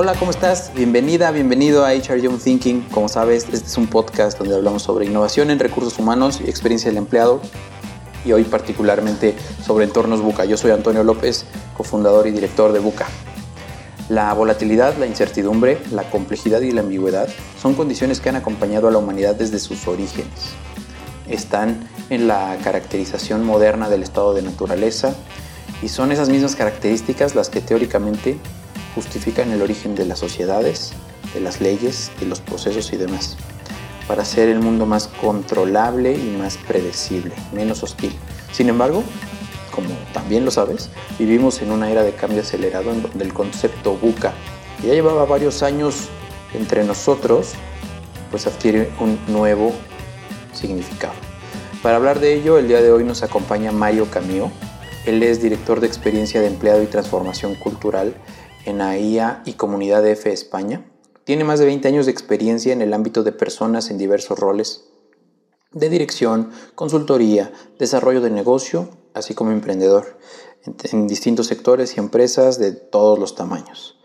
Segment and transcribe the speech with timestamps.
[0.00, 0.70] Hola, ¿cómo estás?
[0.76, 2.82] Bienvenida, bienvenido a HR Young Thinking.
[2.82, 6.88] Como sabes, este es un podcast donde hablamos sobre innovación en recursos humanos y experiencia
[6.88, 7.40] del empleado
[8.24, 10.44] y hoy particularmente sobre entornos Buca.
[10.44, 13.08] Yo soy Antonio López, cofundador y director de Buca.
[14.08, 17.28] La volatilidad, la incertidumbre, la complejidad y la ambigüedad
[17.60, 20.52] son condiciones que han acompañado a la humanidad desde sus orígenes.
[21.28, 25.16] Están en la caracterización moderna del estado de naturaleza
[25.82, 28.38] y son esas mismas características las que teóricamente
[28.98, 30.90] justifican el origen de las sociedades,
[31.32, 33.36] de las leyes, de los procesos y demás,
[34.08, 38.12] para hacer el mundo más controlable y más predecible, menos hostil.
[38.50, 39.04] Sin embargo,
[39.72, 43.94] como también lo sabes, vivimos en una era de cambio acelerado en donde el concepto
[43.94, 44.32] buca,
[44.80, 46.08] que ya llevaba varios años
[46.52, 47.52] entre nosotros,
[48.32, 49.72] pues adquiere un nuevo
[50.52, 51.14] significado.
[51.84, 54.50] Para hablar de ello, el día de hoy nos acompaña Mario Camio.
[55.06, 58.16] Él es director de experiencia de empleado y transformación cultural
[58.68, 60.84] en AIA y Comunidad F España.
[61.24, 64.84] Tiene más de 20 años de experiencia en el ámbito de personas en diversos roles
[65.72, 70.18] de dirección, consultoría, desarrollo de negocio, así como emprendedor,
[70.92, 73.98] en, distintos sectores y empresas de todos los tamaños.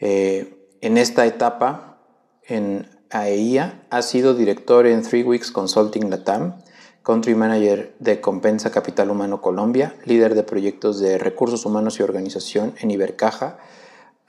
[0.00, 1.98] Eh, en esta etapa,
[2.46, 6.58] en AIA, ha sido director en Three Weeks Consulting Latam,
[7.04, 12.74] Country Manager de Compensa Capital Humano Colombia, líder de proyectos de recursos humanos y organización
[12.80, 13.58] en Ibercaja,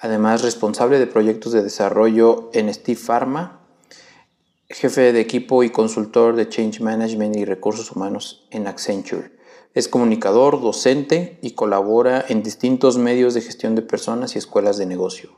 [0.03, 3.61] además responsable de proyectos de desarrollo en Steve Pharma,
[4.67, 9.31] jefe de equipo y consultor de Change Management y Recursos Humanos en Accenture.
[9.73, 14.87] Es comunicador, docente y colabora en distintos medios de gestión de personas y escuelas de
[14.87, 15.29] negocio.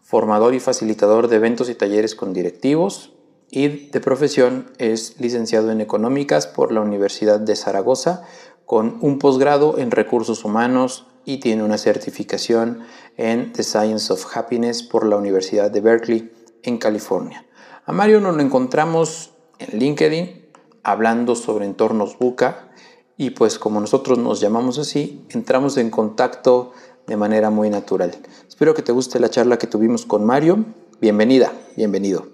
[0.00, 3.14] Formador y facilitador de eventos y talleres con directivos
[3.50, 8.22] y de profesión es licenciado en económicas por la Universidad de Zaragoza
[8.64, 12.78] con un posgrado en recursos humanos y tiene una certificación
[13.18, 17.44] en The Science of Happiness por la Universidad de Berkeley en California.
[17.84, 20.46] A Mario nos lo encontramos en LinkedIn
[20.82, 22.70] hablando sobre entornos buca
[23.18, 26.72] y pues como nosotros nos llamamos así, entramos en contacto
[27.06, 28.16] de manera muy natural.
[28.48, 30.64] Espero que te guste la charla que tuvimos con Mario.
[30.98, 32.28] Bienvenida, bienvenido.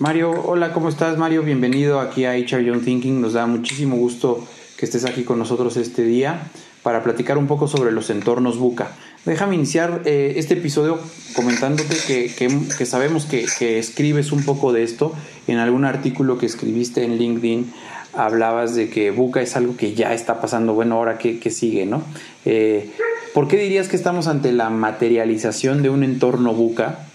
[0.00, 1.44] Mario, hola, ¿cómo estás Mario?
[1.44, 3.20] Bienvenido aquí a HR Young Thinking.
[3.20, 4.44] Nos da muchísimo gusto
[4.76, 6.50] que estés aquí con nosotros este día
[6.82, 8.92] para platicar un poco sobre los entornos buca.
[9.24, 10.98] Déjame iniciar eh, este episodio
[11.34, 15.14] comentándote que, sabemos que, escribes un poco de esto.
[15.46, 17.72] En algún artículo que escribiste en LinkedIn
[18.14, 20.72] hablabas de que buca es algo que ya está pasando.
[20.74, 22.02] Bueno, ahora qué, sigue, ¿no?
[22.44, 22.90] Eh,
[23.34, 27.06] ¿Por qué dirías que estamos ante la materialización de un entorno buca?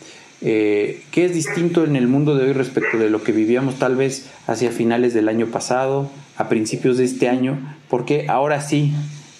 [0.41, 3.95] Eh, ¿Qué es distinto en el mundo de hoy respecto de lo que vivíamos tal
[3.95, 7.57] vez hacia finales del año pasado, a principios de este año?
[7.89, 8.93] Porque ahora sí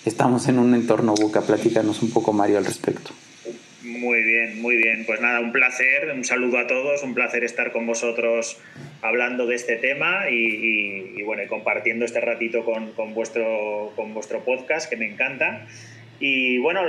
[0.06, 1.42] estamos en un entorno buca.
[1.42, 3.12] Platícanos un poco, Mario, al respecto.
[3.84, 5.06] Muy bien, muy bien.
[5.06, 8.58] Pues nada, un placer, un saludo a todos, un placer estar con vosotros
[9.02, 14.96] hablando de este tema y, bueno, compartiendo este ratito con, vuestro, con vuestro podcast, que
[14.96, 15.68] me encanta.
[16.20, 16.82] Y bueno,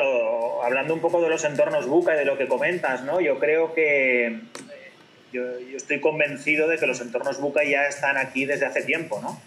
[0.62, 3.20] hablando un poco de los entornos buca y de lo que comentas, ¿no?
[3.20, 4.38] Yo creo que
[5.32, 5.42] yo,
[5.76, 9.40] estoy convencido de que los entornos buca ya están aquí desde hace tiempo, ¿no?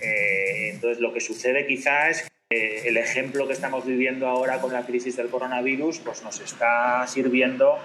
[0.00, 4.72] Eh, entonces lo que sucede quizás es eh, el ejemplo que estamos viviendo ahora con
[4.72, 7.76] la crisis del coronavirus pues nos está sirviendo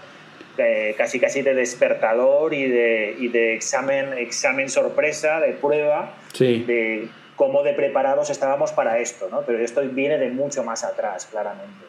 [0.59, 7.09] eh, casi casi de despertador y de, y de examen, examen sorpresa, de prueba de
[7.35, 9.41] cómo de preparados estábamos para esto, ¿no?
[9.41, 11.83] Pero esto viene de mucho más atrás, claramente.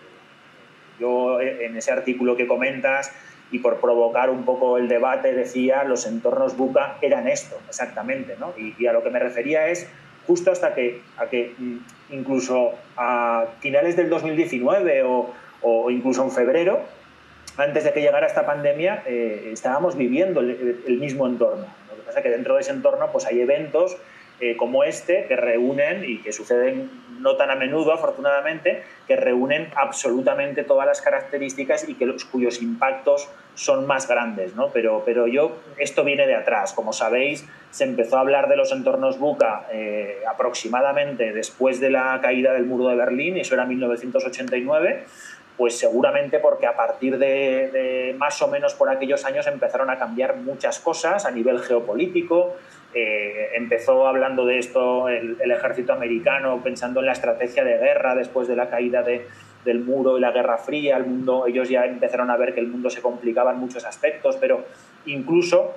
[0.98, 3.12] Yo eh, en ese artículo que comentas
[3.50, 8.54] y por provocar un poco el debate decía los entornos buca eran esto, exactamente, ¿no?
[8.56, 9.86] Y, y a lo que me refería es
[10.26, 11.76] justo hasta que, a que mm,
[12.10, 16.80] incluso a finales del 2019 o, o incluso en febrero,
[17.56, 21.66] antes de que llegara esta pandemia, eh, estábamos viviendo el, mismo entorno.
[21.90, 23.96] Lo que pasa es que dentro de ese entorno pues hay eventos
[24.40, 26.90] eh, como este que reúnen y que suceden
[27.22, 32.60] no tan a menudo, afortunadamente, que reúnen absolutamente todas las características y que los, cuyos
[32.60, 34.54] impactos son más grandes.
[34.54, 34.68] ¿no?
[34.68, 36.72] Pero, pero yo, esto viene de atrás.
[36.72, 42.20] Como sabéis, se empezó a hablar de los entornos buca eh, aproximadamente después de la
[42.20, 45.06] caída del muro de Berlín, eso era 1989
[45.56, 50.36] pues seguramente porque a partir de, más o menos por aquellos años empezaron a cambiar
[50.36, 52.56] muchas cosas a nivel geopolítico.
[52.94, 58.48] Eh, empezó hablando de esto el, ejército americano, pensando en la estrategia de guerra después
[58.48, 60.96] de la caída del muro y la Guerra Fría.
[60.96, 64.36] El mundo, ellos ya empezaron a ver que el mundo se complicaba en muchos aspectos,
[64.36, 64.64] pero
[65.06, 65.74] incluso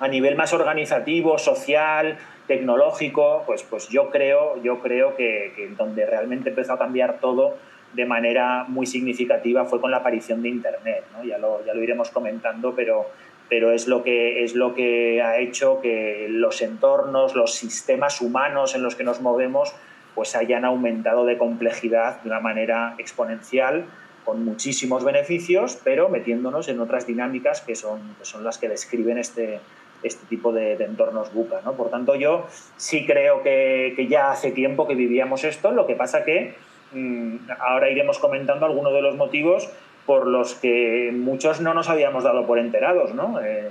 [0.00, 6.50] a nivel más organizativo, social, tecnológico, pues, pues yo creo, yo creo que, donde realmente
[6.50, 7.56] empezó a cambiar todo
[7.92, 11.04] de manera muy significativa fue con la aparición de Internet.
[11.24, 13.06] Ya, lo, ya lo iremos comentando, pero,
[13.48, 18.74] pero es, lo que, es lo que ha hecho que los entornos, los sistemas humanos
[18.74, 19.74] en los que nos movemos,
[20.14, 23.86] pues hayan aumentado de complejidad de una manera exponencial,
[24.24, 29.60] con muchísimos beneficios, pero metiéndonos en otras dinámicas que son, son las que describen este,
[30.02, 31.62] este tipo de, entornos buca.
[31.64, 31.72] ¿no?
[31.72, 32.46] Por tanto, yo
[32.76, 36.56] sí creo que, que, ya hace tiempo que vivíamos esto, lo que pasa que
[36.92, 39.70] mm, ahora iremos comentando algunos de los motivos
[40.08, 43.14] por los que muchos no nos habíamos dado por enterados.
[43.14, 43.38] ¿no?
[43.42, 43.68] Eh,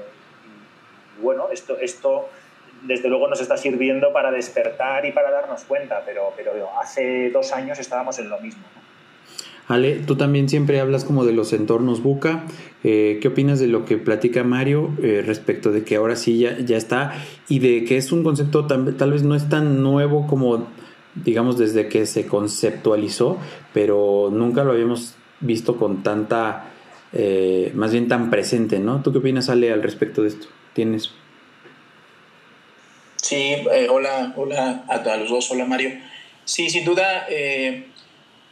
[1.19, 2.29] bueno, esto, esto
[2.83, 7.51] desde luego nos está sirviendo para despertar y para darnos cuenta, pero, pero hace dos
[7.53, 8.61] años estábamos en lo mismo.
[9.67, 12.43] Ale, tú también siempre hablas como de los entornos buca.
[12.83, 16.59] Eh, ¿Qué opinas de lo que platica Mario eh, respecto de que ahora sí ya,
[16.59, 17.15] ya está
[17.49, 20.67] y de que es un concepto tal, tal vez no es tan nuevo como,
[21.15, 23.39] digamos, desde que se conceptualizó,
[23.73, 26.65] pero nunca lo habíamos visto con tanta,
[27.13, 29.01] eh, más bien tan presente, ¿no?
[29.01, 30.47] ¿Tú qué opinas, Ale, al respecto de esto?
[30.73, 31.11] ¿Tienes?
[33.15, 33.55] Sí,
[33.89, 35.91] hola, hola a, los dos, hola Mario.
[36.45, 37.27] Sí, sin duda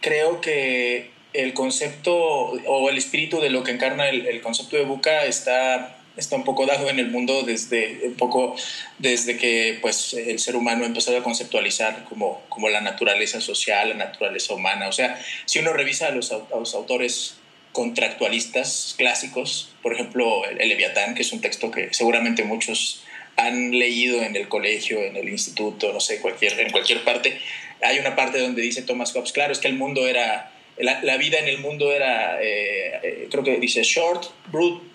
[0.02, 5.26] creo que el concepto o el espíritu de lo que encarna el, concepto de Buca
[5.26, 8.56] está, está un poco dado en el mundo desde, un poco
[9.00, 13.96] desde que pues, el ser humano empezó a conceptualizar como, como la naturaleza social, la
[13.96, 14.88] naturaleza humana.
[14.88, 17.36] O sea, si uno revisa a los, los autores
[17.72, 23.04] contractualistas clásicos, por ejemplo, el, el Leviatán, que es un texto que seguramente muchos
[23.38, 27.38] han leído en el colegio, en el instituto, no sé, cualquier, en cualquier parte,
[27.82, 31.40] hay una parte donde dice Thomas Hobbes, claro, es que el mundo era, la, vida
[31.40, 34.26] en el mundo era, eh, eh, creo que dice short,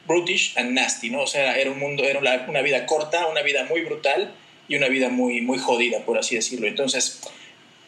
[0.07, 1.23] brutish and nasty, ¿no?
[1.23, 4.35] O sea, era un mundo, era una vida corta, una vida muy brutal
[4.69, 6.67] y una vida muy, muy jodida, por así decirlo.
[6.67, 7.21] Entonces,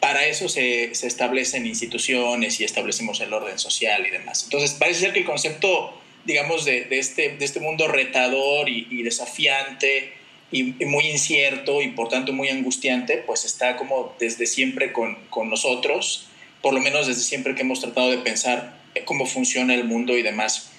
[0.00, 4.44] para eso se, se establecen instituciones y establecemos el orden social y demás.
[4.44, 5.94] Entonces, parece ser que el concepto,
[6.24, 10.12] digamos, de, de este, de este mundo retador y, y desafiante,
[10.52, 15.48] y, muy incierto y por tanto muy angustiante, pues está como desde siempre con, con,
[15.48, 16.28] nosotros,
[16.62, 20.22] por lo menos desde siempre que hemos tratado de pensar cómo funciona el mundo y
[20.22, 20.70] demás.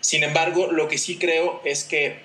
[0.00, 2.16] Sin embargo, lo que sí creo es que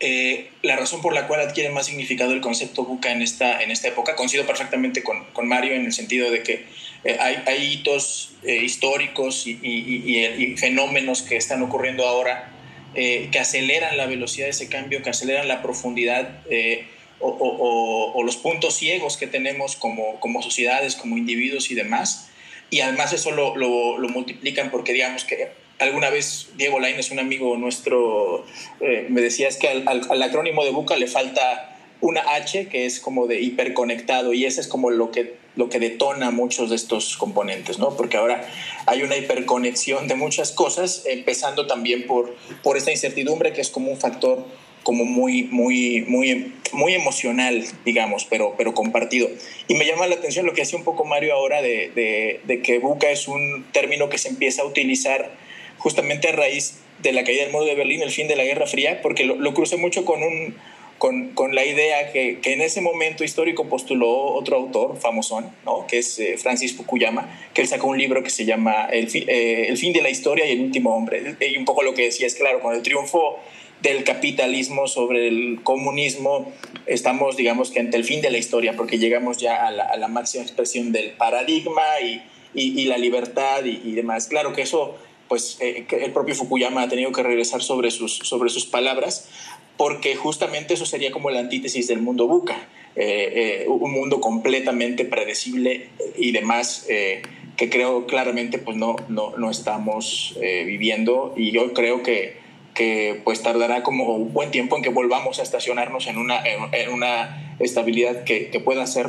[0.00, 3.70] eh, la razón por la cual adquiere más significado el concepto buca en esta, en
[3.70, 6.64] esta época, coincido perfectamente con, con Mario en el sentido de que
[7.04, 12.52] eh, hay, hitos eh, históricos y, fenómenos que están ocurriendo ahora
[12.98, 16.86] eh, que aceleran la velocidad de ese cambio, que aceleran la profundidad eh,
[17.20, 22.28] o, los puntos ciegos que tenemos como, como sociedades, como individuos y demás.
[22.70, 27.56] Y además eso lo, lo, multiplican porque digamos que alguna vez Diego es un amigo
[27.56, 28.44] nuestro,
[28.80, 32.86] eh, me decía es que al, al, acrónimo de Buca le falta una H que
[32.86, 36.76] es como de hiperconectado y ese es como lo que, lo que detona muchos de
[36.76, 37.96] estos componentes, ¿no?
[37.96, 38.48] Porque ahora
[38.86, 43.90] hay una hiperconexión de muchas cosas, empezando también por, por esta incertidumbre que es como
[43.90, 44.44] un factor
[44.86, 49.28] como muy, muy, muy, muy emocional, digamos, pero, pero compartido.
[49.66, 52.62] Y me llama la atención lo que hace un poco Mario ahora de, de, de
[52.62, 55.32] que buca es un término que se empieza a utilizar
[55.78, 58.68] justamente a raíz de la caída del muro de Berlín, el fin de la Guerra
[58.68, 60.54] Fría, porque lo, lo crucé mucho con un,
[60.98, 65.84] con, con, la idea que, que, en ese momento histórico postuló otro autor famosón, ¿no?
[65.88, 69.66] que es eh, Francis Fukuyama, que él sacó un libro que se llama el, eh,
[69.66, 71.34] el, fin de la historia y el último hombre.
[71.40, 73.40] Y un poco lo que decía es, claro, con el triunfo
[73.82, 76.52] del capitalismo sobre el comunismo,
[76.86, 80.42] estamos, digamos, que ante el fin de la historia, porque llegamos ya a la, máxima
[80.42, 82.22] expresión del paradigma y,
[82.54, 84.28] y, la libertad y, demás.
[84.28, 84.96] Claro que eso
[85.28, 89.28] pues eh, el propio Fukuyama ha tenido que regresar sobre sus, sobre sus palabras,
[89.76, 95.04] porque justamente eso sería como la antítesis del mundo buca, eh, eh, un mundo completamente
[95.04, 102.02] predecible y demás que creo claramente pues no, no, no estamos viviendo y yo creo
[102.02, 102.45] que,
[102.76, 106.92] que pues tardará como un buen tiempo en que volvamos a estacionarnos en una, en,
[106.92, 109.08] una estabilidad que, que pueda ser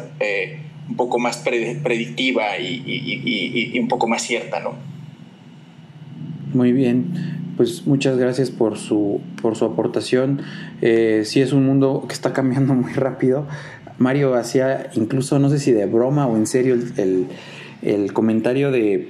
[0.90, 4.76] un poco más predictiva y, y, y, y un poco más cierta, ¿no?
[6.54, 10.42] Muy bien pues muchas gracias por su, por su aportación.
[10.82, 13.48] Eh, sí es un mundo que está cambiando muy rápido.
[13.98, 17.28] Mario hacía incluso, no sé si de broma o en serio, el,
[17.82, 19.10] el, comentario de,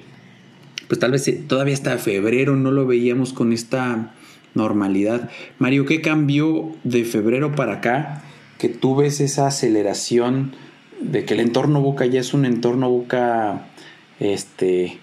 [0.88, 4.14] pues tal vez todavía hasta febrero no lo veíamos con esta
[4.58, 5.30] normalidad.
[5.60, 8.24] Mario, ¿qué cambió de febrero para acá?
[8.58, 10.54] Que tú ves esa aceleración
[11.00, 13.68] de que el entorno Boca ya es un entorno Boca,
[14.20, 14.98] este,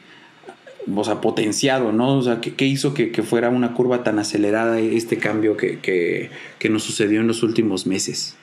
[0.95, 2.19] o sea, potenciado, ¿no?
[2.19, 6.31] O sea, ¿qué, hizo que, que, fuera una curva tan acelerada este cambio que, que,
[6.59, 8.37] que, nos sucedió en los últimos meses?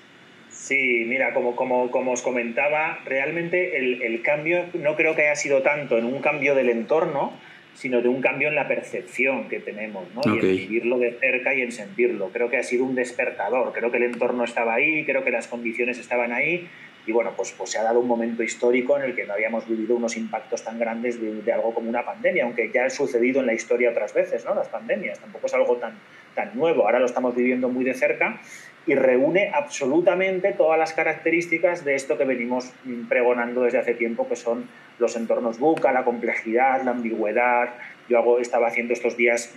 [0.50, 5.36] Sí, mira, como, como, como os comentaba, realmente el, el, cambio no creo que haya
[5.36, 7.34] sido tanto en un cambio del entorno,
[7.74, 10.22] sino de un cambio en la percepción que tenemos, ¿no?
[10.36, 12.30] Y en vivirlo de cerca y en sentirlo.
[12.32, 15.48] Creo que ha sido un despertador, creo que el entorno estaba ahí, creo que las
[15.48, 16.68] condiciones estaban ahí
[17.06, 19.68] y bueno, pues, pues se ha dado un momento histórico en el que no habíamos
[19.68, 23.40] vivido unos impactos tan grandes de, de, algo como una pandemia, aunque ya ha sucedido
[23.40, 24.54] en la historia otras veces, ¿no?
[24.54, 25.98] Las pandemias, tampoco es algo tan,
[26.36, 28.40] tan nuevo, ahora lo estamos viviendo muy de cerca
[28.88, 32.72] y reúne absolutamente todas las características de esto que venimos
[33.08, 37.76] pregonando desde hace tiempo, que son los entornos buca, la complejidad, la ambigüedad.
[38.10, 39.54] Yo hago, estaba haciendo estos días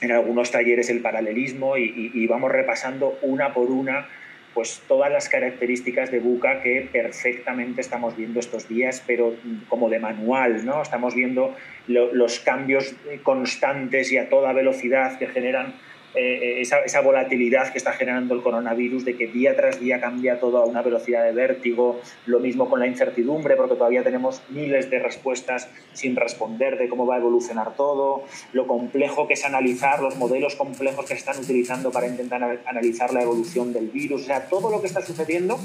[0.00, 4.08] en algunos talleres el paralelismo y, vamos repasando una por una
[4.52, 9.34] pues todas las características de Buca que perfectamente estamos viendo estos días, pero
[9.68, 10.80] como de manual, ¿no?
[10.80, 11.56] Estamos viendo
[11.88, 12.94] lo, los cambios
[13.24, 15.74] constantes y a toda velocidad que generan
[16.14, 20.58] eh, esa, volatilidad que está generando el coronavirus, de que día tras día cambia todo
[20.58, 25.00] a una velocidad de vértigo, lo mismo con la incertidumbre, porque todavía tenemos miles de
[25.00, 30.16] respuestas sin responder de cómo va a evolucionar todo, lo complejo que es analizar, los
[30.16, 34.48] modelos complejos que se están utilizando para intentar analizar la evolución del virus, o sea,
[34.48, 35.58] todo lo que está sucediendo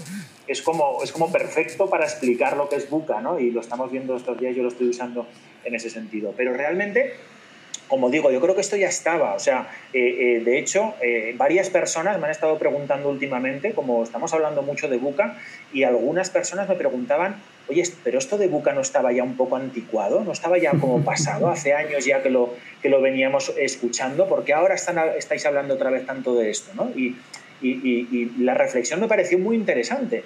[0.48, 3.40] es como, es como perfecto para explicar lo que es buca, ¿no?
[3.40, 5.28] Y lo estamos viendo estos días, yo lo estoy usando
[5.64, 6.34] en ese sentido.
[6.36, 7.14] Pero realmente
[7.90, 9.34] como digo, yo creo que esto ya estaba.
[9.34, 14.04] O sea, eh, eh, de hecho, eh, varias personas me han estado preguntando últimamente, como
[14.04, 15.38] estamos hablando mucho de Buca,
[15.74, 19.56] y algunas personas me preguntaban, oye, pero esto de Buca no estaba ya un poco
[19.56, 24.30] anticuado, no estaba ya como pasado, hace años ya que lo, que lo veníamos escuchando,
[24.30, 26.92] porque ahora están, estáis hablando otra vez tanto de esto, ¿no?
[26.96, 27.18] Y,
[27.62, 30.24] y, y, y la reflexión me pareció muy interesante.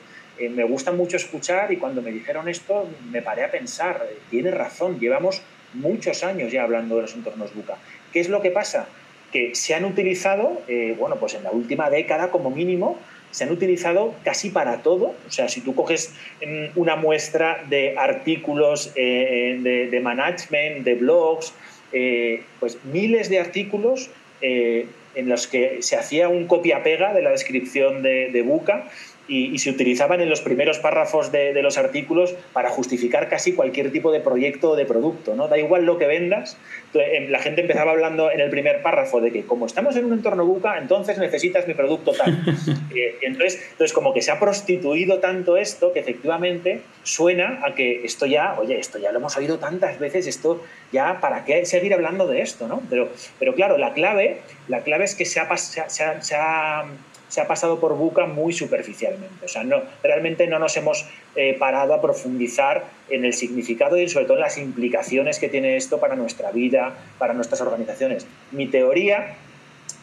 [0.52, 5.00] me gusta mucho escuchar y cuando me dijeron esto me paré a pensar, tiene razón,
[5.00, 5.42] llevamos
[5.74, 7.78] muchos años ya hablando de los entornos buca.
[8.12, 8.88] ¿Qué es lo que pasa?
[9.32, 12.98] Que se han utilizado, eh, bueno, pues en la última década como mínimo,
[13.32, 15.16] se han utilizado casi para todo.
[15.28, 16.14] O sea, si tú coges
[16.46, 21.54] mm, una muestra de artículos eh, de, management, de blogs,
[21.92, 24.10] eh, pues miles de artículos
[24.42, 28.90] en los que se hacía un copia-pega de la descripción de, de Buca
[29.28, 33.54] y, y, se utilizaban en los primeros párrafos de, de, los artículos para justificar casi
[33.54, 35.36] cualquier tipo de proyecto o de producto.
[35.36, 35.48] ¿no?
[35.48, 36.58] Da igual lo que vendas.
[36.94, 40.14] Em, la gente empezaba hablando en el primer párrafo de que como estamos en un
[40.14, 42.32] entorno buca, entonces necesitas mi producto tal.
[42.94, 48.04] y entonces, entonces, como que se ha prostituido tanto esto que efectivamente suena a que
[48.04, 50.62] esto ya, oye, esto ya lo hemos oído tantas veces, esto
[50.92, 52.68] ya, ¿para qué seguir hablando de esto?
[52.68, 52.82] ¿no?
[52.90, 56.86] Pero, pero claro, la clave, la clave es que se ha, se ha, se ha
[57.34, 59.44] se ha pasado por buca muy superficialmente.
[59.44, 64.08] O sea, no, realmente no nos hemos eh, parado a profundizar en el significado y
[64.08, 68.28] sobre todo en las implicaciones que tiene esto para nuestra vida, para nuestras organizaciones.
[68.52, 69.34] Mi teoría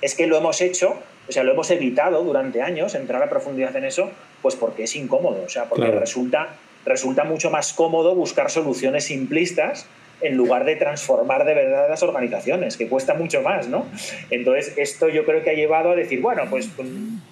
[0.01, 0.97] es que lo hemos hecho,
[1.29, 4.11] o sea, lo hemos evitado durante años, entrar a profundidad en eso,
[4.43, 6.01] pues porque es incómodo, o sea, porque claro.
[6.01, 9.87] resulta, resulta mucho más cómodo buscar soluciones simplistas
[10.23, 13.87] en lugar de transformar de verdad las organizaciones, que cuesta mucho más, ¿no?
[14.31, 16.71] Entonces, esto yo creo que ha llevado a decir, bueno, pues,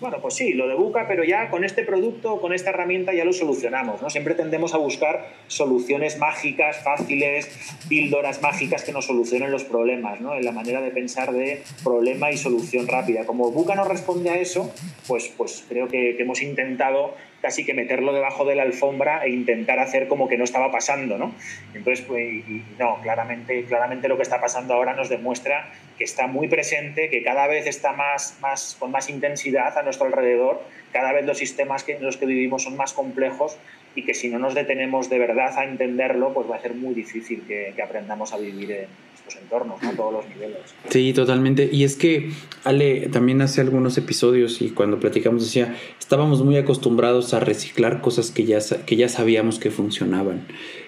[0.00, 3.25] bueno, pues sí, lo de Buca, pero ya con este producto, con esta herramienta ya
[3.25, 4.11] lo solucionamos, ¿no?
[4.11, 7.50] Siempre tendemos a buscar soluciones mágicas, fáciles,
[7.88, 10.35] píldoras mágicas que nos solucionen los problemas, ¿no?
[10.35, 13.26] En la manera de pensar de problema y solución rápida.
[13.26, 14.73] Como Buca no responde a eso,
[15.07, 19.78] pues, pues creo que hemos intentado casi que meterlo debajo de la alfombra e intentar
[19.78, 21.35] hacer como que no estaba pasando, ¿no?
[21.75, 26.26] Entonces, pues, y, no, claramente, claramente lo que está pasando ahora nos demuestra que está
[26.26, 31.12] muy presente, que cada vez está más, más, con más intensidad a nuestro alrededor, cada
[31.12, 33.57] vez los sistemas que, en los que vivimos son más complejos
[33.95, 36.95] y que si no nos detenemos de verdad a entenderlo, pues va a ser muy
[36.95, 38.88] difícil que, que aprendamos a vivir en,
[39.37, 39.92] entornos, ¿no?
[39.92, 40.58] todos los niveles.
[40.88, 41.68] Sí, totalmente.
[41.70, 42.30] Y es que
[42.64, 48.30] Ale también hace algunos episodios y cuando platicamos decía, estábamos muy acostumbrados a reciclar cosas
[48.30, 50.47] que ya, que ya sabíamos que funcionaban.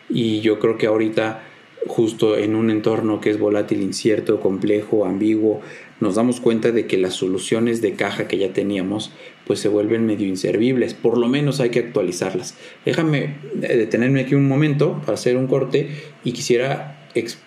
[0.09, 1.43] Y yo creo que ahorita,
[1.87, 5.61] justo en un entorno que es volátil, incierto, complejo, ambiguo,
[6.01, 9.13] nos damos cuenta de que las soluciones de caja que ya teníamos
[9.47, 12.57] pues se vuelven medio inservibles, por lo menos hay que actualizarlas.
[12.85, 15.91] Déjame eh, detenerme aquí un momento para hacer un corte
[16.25, 17.00] y quisiera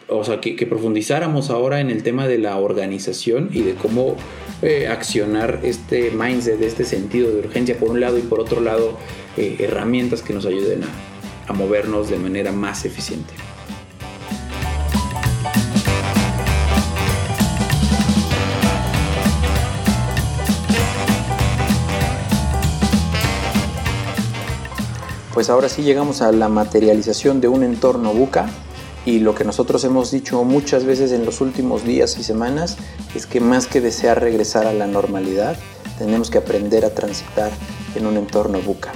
[0.10, 4.16] o sea, que, profundizáramos ahora en el tema de la organización y de cómo
[4.62, 8.98] eh, accionar este mindset, este sentido de urgencia por un lado y por otro lado
[9.38, 13.34] eh, herramientas que nos ayuden a, a movernos de manera más eficiente.
[25.34, 28.52] Pues ahora sí llegamos a la materialización de un entorno buca
[29.06, 32.78] y lo que nosotros hemos dicho muchas veces en los últimos días y semanas
[33.16, 35.58] es que más que desear regresar a la normalidad,
[35.98, 37.52] tenemos que aprender a transitar
[37.96, 38.94] en un entorno buca.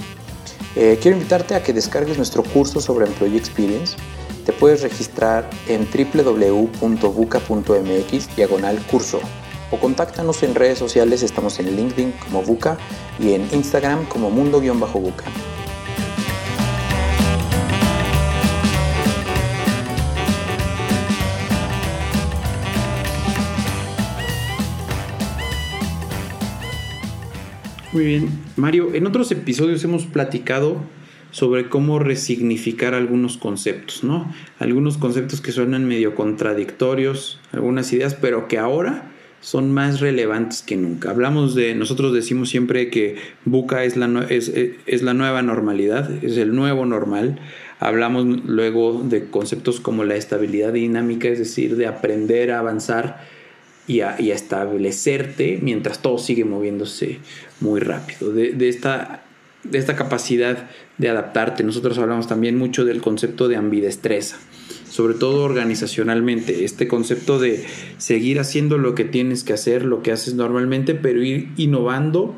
[0.75, 3.97] Eh, quiero invitarte a que descargues nuestro curso sobre Employee Experience.
[4.45, 6.75] Te puedes registrar en www.buca.mx
[8.35, 9.19] diagonal curso
[9.71, 12.77] o contáctanos en redes sociales, estamos en LinkedIn como Buca
[13.19, 15.25] y en Instagram como mundo-buca.
[27.97, 30.83] Muy bien, Mario, en otros episodios hemos platicado
[31.31, 34.31] sobre cómo resignificar algunos conceptos, ¿no?
[34.59, 39.09] Algunos conceptos que suenan medio contradictorios, algunas ideas, pero que ahora
[39.41, 41.09] son más relevantes que nunca.
[41.09, 44.51] Hablamos de, nosotros decimos siempre que Buca es la, es,
[44.85, 47.39] es la nueva normalidad, es el nuevo normal.
[47.79, 53.25] Hablamos luego de conceptos como la estabilidad dinámica, es decir, de aprender a avanzar
[53.87, 57.19] y a, establecerte mientras todo sigue moviéndose
[57.61, 58.31] muy rápido.
[58.31, 59.23] De, esta,
[59.63, 64.37] de esta capacidad de adaptarte, nosotros hablamos también mucho del concepto de ambidestreza
[64.89, 67.65] sobre todo organizacionalmente, este concepto de
[67.97, 72.33] seguir haciendo lo que tienes que hacer, lo que haces normalmente, pero ir innovando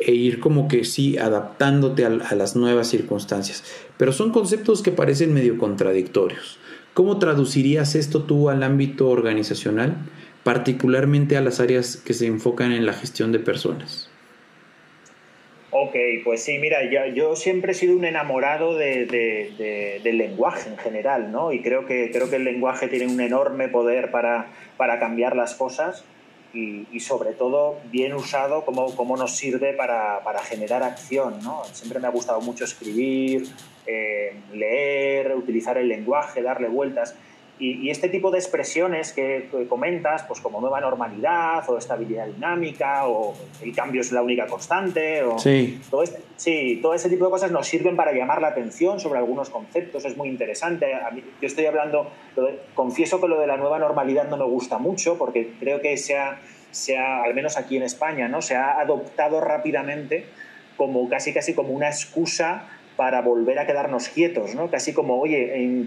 [0.00, 3.64] e ir como que sí adaptándote a las nuevas circunstancias.
[3.96, 6.58] Pero son conceptos que parecen medio contradictorios.
[6.94, 9.96] ¿Cómo traducirías esto tú al ámbito organizacional,
[10.48, 14.08] particularmente a las áreas que se enfocan en la gestión de personas?
[15.70, 20.70] Ok, pues sí, mira, yo, yo siempre he sido un enamorado de, de, del lenguaje
[20.70, 21.52] en general, ¿no?
[21.52, 24.46] Y creo que, creo que el lenguaje tiene un enorme poder para,
[24.78, 26.06] para cambiar las cosas
[26.54, 31.62] y, sobre todo bien usado, cómo, cómo nos sirve para, para, generar acción, ¿no?
[31.72, 33.46] Siempre me ha gustado mucho escribir,
[33.86, 37.14] eh, leer, utilizar el lenguaje, darle vueltas.
[37.60, 43.34] Y, este tipo de expresiones que, comentas, pues como nueva normalidad o estabilidad dinámica o
[43.62, 45.80] el cambio es la única constante, o sí.
[45.90, 49.18] Todo, este, sí, todo ese tipo de cosas nos sirven para llamar la atención sobre
[49.18, 50.94] algunos conceptos, es muy interesante.
[50.94, 52.10] A mí, yo estoy hablando,
[52.74, 56.16] confieso que lo de la nueva normalidad no me gusta mucho porque creo que se
[56.16, 56.40] ha,
[56.70, 58.42] se ha, al menos aquí en España, ¿no?
[58.42, 60.26] se ha adoptado rápidamente
[60.76, 62.68] como casi casi como una excusa
[62.98, 64.72] para volver a quedarnos quietos, ¿no?
[64.72, 65.86] Casi como, oye,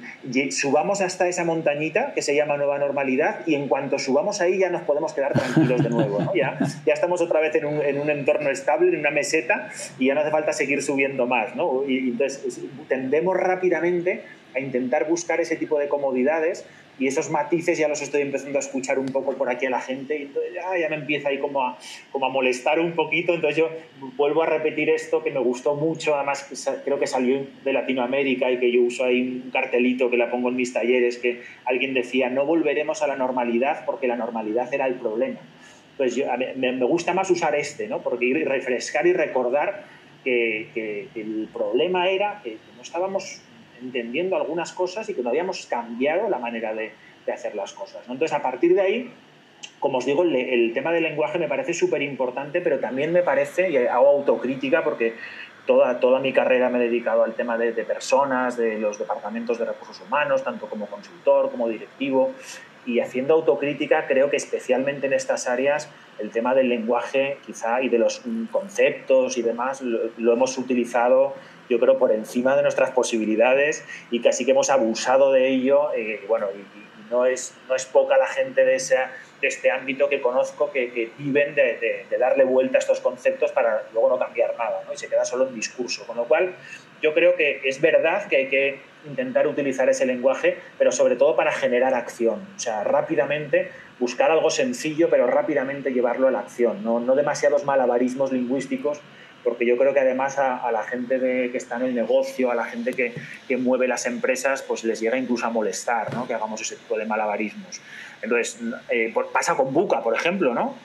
[0.50, 4.70] subamos hasta esa montañita que se llama nueva normalidad y en cuanto subamos ahí ya
[4.70, 6.34] nos podemos quedar tranquilos de nuevo, ¿no?
[6.34, 9.68] Ya, estamos otra vez en un, en un entorno estable, en una meseta
[10.00, 11.84] y ya no hace falta seguir subiendo más, ¿no?
[11.86, 14.24] Y entonces tendemos rápidamente
[14.56, 16.66] a intentar buscar ese tipo de comodidades
[17.02, 19.82] y esos matices ya los estoy empezando a escuchar un poco por aquí a la
[19.82, 21.76] gente y entonces ya, ya me empieza ahí como a,
[22.12, 23.70] como a molestar un poquito, entonces yo
[24.18, 26.48] vuelvo a repetir esto que me gustó mucho, además
[26.86, 30.50] creo que salió de Latinoamérica y que yo uso ahí un cartelito que la pongo
[30.50, 34.86] en mis talleres, que alguien decía, no volveremos a la normalidad porque la normalidad era
[34.86, 35.40] el problema.
[35.94, 38.04] Entonces yo, me, me, gusta más usar este, ¿no?
[38.04, 39.86] porque ir refrescar y recordar
[40.24, 43.42] que, que el problema era que no estábamos
[43.82, 46.92] entendiendo algunas cosas y que no habíamos cambiado la manera de,
[47.26, 48.08] de hacer las cosas.
[48.08, 48.14] ¿no?
[48.14, 49.14] Entonces, a partir de ahí,
[49.80, 53.24] como os digo, el, el tema del lenguaje me parece súper importante, pero también me
[53.24, 55.16] parece, y hago autocrítica porque
[55.66, 59.58] toda, toda mi carrera me he dedicado al tema de, de, personas, de los departamentos
[59.58, 62.32] de recursos humanos, tanto como consultor, como directivo,
[62.86, 67.90] y haciendo autocrítica creo que especialmente en estas áreas el tema del lenguaje quizá y
[67.90, 71.36] de los conceptos y demás lo, lo hemos utilizado
[71.72, 75.94] yo creo, por encima de nuestras posibilidades y casi que hemos abusado de ello.
[75.96, 78.96] Eh, bueno, y, no, es, no es poca la gente de, ese,
[79.42, 83.02] de este ámbito que conozco que, que viven de, de, de, darle vuelta a estos
[83.02, 84.94] conceptos para luego no cambiar nada, ¿no?
[84.94, 86.06] y se queda solo en discurso.
[86.06, 86.56] Con lo cual,
[87.02, 91.36] yo creo que es verdad que hay que intentar utilizar ese lenguaje, pero sobre todo
[91.36, 92.48] para generar acción.
[92.56, 96.84] O sea, rápidamente buscar algo sencillo, pero rápidamente llevarlo a la acción.
[96.84, 99.02] No, no demasiados malabarismos lingüísticos
[99.44, 102.56] porque yo creo que además a, la gente de, que está en el negocio, a
[102.56, 103.14] la gente que,
[103.48, 106.28] que, mueve las empresas, pues les llega incluso a molestar ¿no?
[106.28, 107.82] que hagamos ese tipo de malabarismos.
[108.22, 110.76] Entonces, eh, pasa con Buca, por ejemplo, ¿no?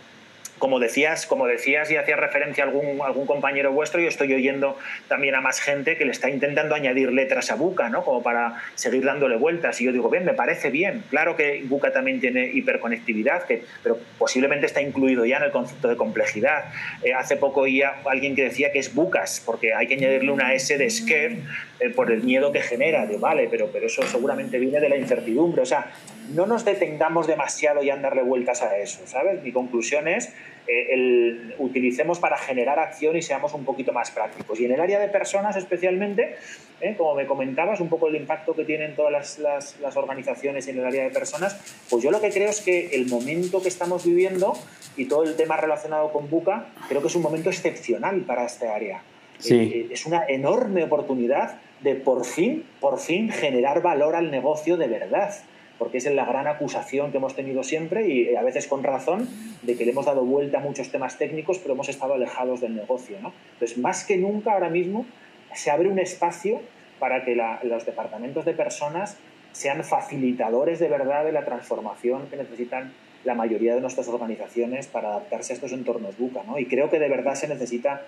[0.59, 5.35] Como decías, como decías y hacías referencia a algún, compañero vuestro, yo estoy oyendo también
[5.35, 8.05] a más gente que le está intentando añadir letras a Buca, ¿no?
[8.05, 9.81] Como para seguir dándole vueltas.
[9.81, 11.05] Y yo digo, bien, me parece bien.
[11.11, 15.89] Claro que Buca también tiene hiperconectividad, que, pero posiblemente está incluido ya en el concepto
[15.89, 16.67] de complejidad.
[17.03, 20.55] Eh, hace poco oía alguien que decía que es Bucas, porque hay que añadirle una
[20.55, 21.39] S de scare
[21.81, 23.07] eh, por el miedo que genera.
[23.07, 25.63] De vale, pero, pero eso seguramente viene de la incertidumbre.
[25.63, 25.91] O sea,
[26.35, 29.43] no nos detengamos demasiado ya en darle vueltas a eso, ¿sabes?
[29.43, 30.33] Mi conclusión es
[30.69, 34.59] eh, utilicemos para generar acción y seamos un poquito más prácticos.
[34.59, 36.37] Y en el área de personas especialmente,
[36.81, 36.95] ¿eh?
[36.97, 40.85] como me comentabas, un poco el impacto que tienen todas las, las, organizaciones en el
[40.85, 41.57] área de personas,
[41.89, 44.55] pues yo lo que creo es que el momento que estamos viviendo
[44.97, 48.75] y todo el tema relacionado con Buca, creo que es un momento excepcional para esta
[48.75, 49.03] área.
[49.39, 49.55] Sí.
[49.55, 54.89] Eh, es una enorme oportunidad de por fin, por fin generar valor al negocio de
[54.89, 55.33] verdad
[55.79, 59.29] porque es la gran acusación que hemos tenido siempre y eh, a veces con razón
[59.63, 62.75] de que le hemos dado vuelta a muchos temas técnicos, pero hemos estado alejados del
[62.75, 63.19] negocio.
[63.21, 63.33] ¿no?
[63.55, 65.07] Entonces, más que nunca ahora mismo
[65.55, 66.61] se abre un espacio
[66.99, 69.19] para que los departamentos de personas
[69.53, 72.93] sean facilitadores de verdad de la transformación que necesitan
[73.25, 76.43] la mayoría de nuestras organizaciones para adaptarse a estos entornos buca.
[76.59, 78.03] Y creo que de verdad se necesita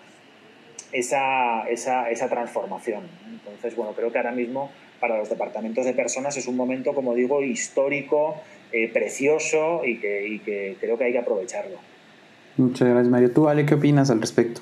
[0.93, 3.03] esa, esa, esa transformación.
[3.31, 7.15] Entonces, bueno, creo que ahora mismo para los departamentos de personas es un momento, como
[7.15, 8.37] digo, histórico,
[8.73, 11.79] eh, precioso y que, creo que hay que aprovecharlo.
[12.57, 13.31] Muchas gracias, Mario.
[13.31, 14.61] ¿Tú, Ale, qué opinas al respecto?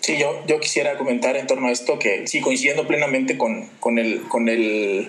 [0.00, 3.98] Sí, yo, yo quisiera comentar en torno a esto que sí, coincidiendo plenamente con, con,
[3.98, 5.08] el, con, el,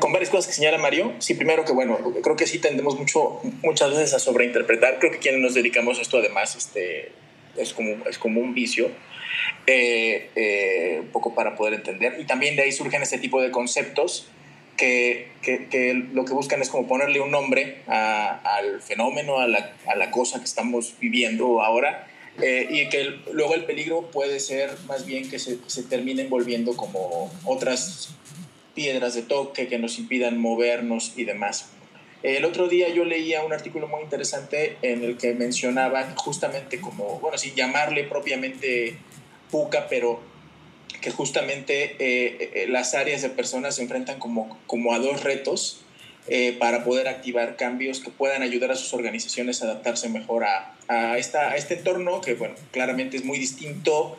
[0.00, 1.12] con varias cosas que señala Mario.
[1.18, 4.98] Sí, primero que, bueno, creo que sí tendemos mucho, muchas veces a sobreinterpretar.
[4.98, 7.12] Creo que quienes nos dedicamos a esto, además, este,
[7.56, 8.90] es, como, es como un vicio.
[9.66, 12.16] Eh, eh, un poco para poder entender.
[12.20, 14.28] Y también de ahí surgen este tipo de conceptos
[14.76, 19.96] que, que, lo que buscan es como ponerle un nombre al fenómeno, a la, a
[19.96, 22.06] la, cosa que estamos viviendo ahora.
[22.42, 26.76] Eh, y que luego el peligro puede ser más bien que se, se termine envolviendo
[26.76, 28.10] como otras
[28.74, 31.70] piedras de toque que nos impidan movernos y demás.
[32.22, 37.20] El otro día yo leía un artículo muy interesante en el que mencionaba justamente como,
[37.20, 38.98] bueno, sin llamarle propiamente
[39.88, 40.20] Pero
[41.00, 45.82] que justamente eh, eh, las áreas de personas se enfrentan como, como a dos retos
[46.28, 50.74] eh, para poder activar cambios que puedan ayudar a sus organizaciones a adaptarse mejor a,
[50.88, 54.16] a, esta, a este entorno que, bueno, claramente es muy distinto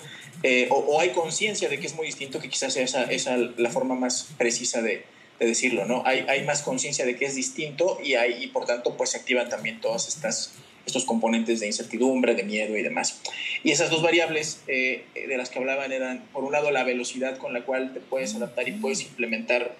[0.69, 3.95] o, hay conciencia de que es muy distinto, que quizás sea esa, esa la forma
[3.95, 5.03] más precisa de,
[5.39, 6.03] de decirlo, ¿no?
[6.05, 9.17] Hay, hay más conciencia de que es distinto y, hay, y por tanto pues se
[9.17, 10.53] activan también todas estas
[10.87, 13.21] estos componentes de incertidumbre, de miedo y demás.
[13.63, 17.37] Y esas dos variables eh, de las que hablaban eran, por un lado, la velocidad
[17.37, 19.75] con la cual te puedes adaptar y puedes implementar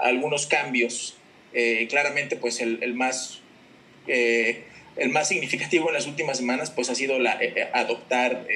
[0.00, 1.16] algunos cambios.
[1.52, 3.40] Eh, claramente, pues el, el más,
[4.06, 4.62] eh,
[4.96, 7.38] el más significativo en las últimas semanas pues, ha sido la,
[7.74, 8.46] adoptar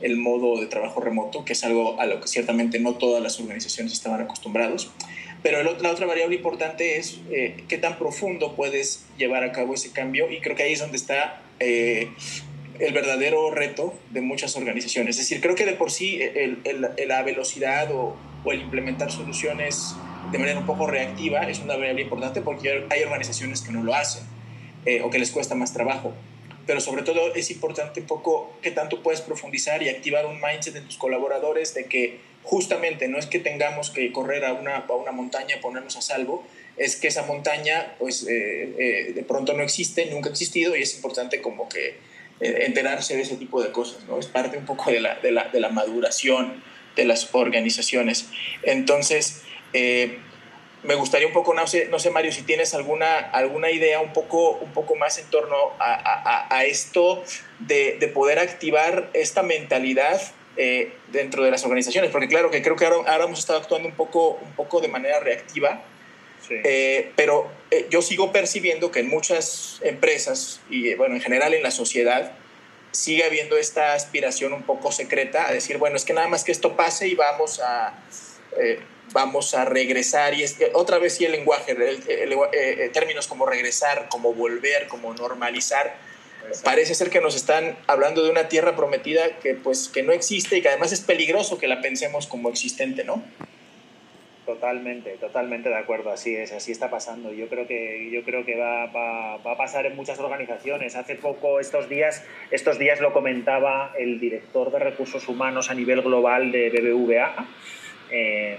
[0.00, 3.38] el modo de trabajo remoto, que es algo a lo que ciertamente no todas las
[3.40, 4.90] organizaciones estaban acostumbrados.
[5.42, 9.90] Pero la otra variable importante es eh, qué tan profundo puedes llevar a cabo ese
[9.90, 12.08] cambio y creo que ahí es donde está eh,
[12.78, 15.16] el verdadero reto de muchas organizaciones.
[15.18, 16.58] Es decir, creo que de por sí el,
[17.06, 19.94] la velocidad o, o, el implementar soluciones
[20.30, 23.94] de manera un poco reactiva es una variable importante porque hay organizaciones que no lo
[23.94, 24.22] hacen
[24.84, 26.12] eh, o que les cuesta más trabajo.
[26.66, 30.76] Pero sobre todo es importante un poco qué tanto puedes profundizar y activar un mindset
[30.76, 34.92] en tus colaboradores de que justamente no es que tengamos que correr a una, a
[34.94, 36.44] una montaña, ponernos a salvo,
[36.76, 40.82] es que esa montaña pues eh, eh, de pronto no existe, nunca ha existido y
[40.82, 41.98] es importante como que
[42.40, 44.18] eh, enterarse de ese tipo de cosas, ¿no?
[44.18, 46.62] Es parte un poco de la, de la, de la maduración
[46.96, 48.26] de las organizaciones.
[48.62, 49.42] Entonces,
[50.82, 54.12] me gustaría un poco, no sé, no sé Mario, si tienes alguna, alguna idea un
[54.12, 57.22] poco, un poco más en torno a, a, esto
[57.60, 60.20] de, de poder activar esta mentalidad
[60.56, 63.94] eh, dentro de las organizaciones, porque claro que creo que ahora, hemos estado actuando un
[63.94, 65.82] poco, un poco de manera reactiva,
[66.50, 71.62] eh, pero eh, yo sigo percibiendo que en muchas empresas y bueno, en general en
[71.62, 72.32] la sociedad,
[72.90, 76.52] sigue habiendo esta aspiración un poco secreta a decir, bueno, es que nada más que
[76.52, 77.94] esto pase y vamos a,
[79.12, 81.74] vamos a regresar, y es, otra vez sí el lenguaje,
[82.92, 85.96] términos como regresar, como volver, como normalizar,
[86.64, 90.58] Parece ser que nos están hablando de una tierra prometida que pues que no existe
[90.58, 93.22] y que además es peligroso que la pensemos como existente, ¿no?
[94.44, 97.32] Totalmente, totalmente de acuerdo, así es, así está pasando.
[97.32, 100.96] Yo creo que, yo creo que va, va, va, a pasar en muchas organizaciones.
[100.96, 106.02] Hace poco, estos días, estos días lo comentaba el director de recursos humanos a nivel
[106.02, 107.46] global de BBVA,
[108.10, 108.58] eh,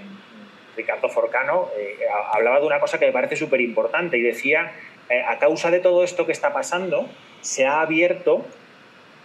[0.76, 1.98] Ricardo Forcano, eh,
[2.32, 4.72] hablaba de una cosa que me parece súper importante y decía,
[5.08, 7.08] eh, a causa de todo esto que está pasando,
[7.44, 8.44] se ha abierto,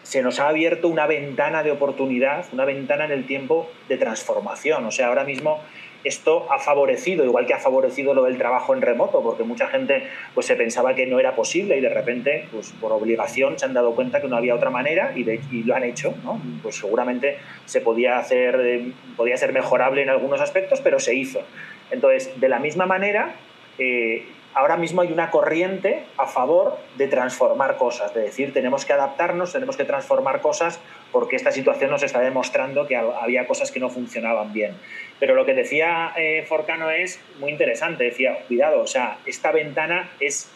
[0.03, 4.85] se nos ha abierto una ventana de oportunidad, una ventana en el tiempo de transformación.
[4.85, 5.61] O sea, ahora mismo
[6.03, 10.03] esto ha favorecido, igual que ha favorecido lo del trabajo en remoto, porque mucha gente
[10.33, 13.73] pues, se pensaba que no era posible y de repente, pues, por obligación, se han
[13.73, 15.23] dado cuenta que no había otra manera y,
[15.63, 16.13] lo han hecho.
[16.23, 16.41] ¿no?
[16.61, 21.41] Pues seguramente se podía hacer, eh, podía ser mejorable en algunos aspectos, pero se hizo.
[21.89, 23.35] Entonces, de la misma manera,
[23.77, 28.93] eh, ahora mismo hay una corriente a favor de transformar cosas, de decir, tenemos que
[28.93, 30.79] adaptarnos, tenemos que transformar cosas
[31.11, 34.73] porque esta situación nos está demostrando que había cosas que no funcionaban bien.
[35.19, 40.09] Pero lo que decía eh, Forcano es muy interesante, decía, cuidado, o sea, esta ventana
[40.19, 40.51] es,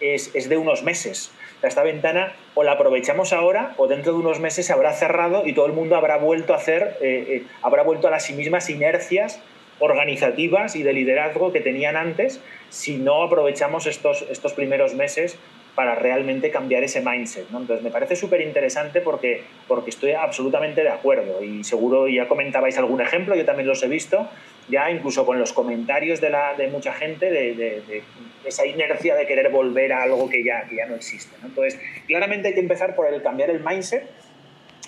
[0.00, 1.32] es, de unos meses.
[1.62, 5.52] esta ventana o la aprovechamos ahora o dentro de unos meses se habrá cerrado y
[5.52, 9.40] todo el mundo habrá vuelto a hacer, eh, eh, habrá vuelto a las mismas inercias
[9.78, 15.38] organizativas y de liderazgo que tenían antes si no aprovechamos estos, estos primeros meses
[15.74, 17.50] para realmente cambiar ese mindset.
[17.50, 17.60] ¿no?
[17.60, 22.78] Entonces, me parece súper interesante porque, porque estoy absolutamente de acuerdo y seguro ya comentabais
[22.78, 24.26] algún ejemplo, yo también los he visto,
[24.68, 28.02] ya incluso con los comentarios de, la, de mucha gente, de, de,
[28.46, 31.36] esa inercia de querer volver a algo que ya, que ya no existe.
[31.42, 31.48] ¿no?
[31.48, 34.08] Entonces, claramente hay que empezar por el cambiar el mindset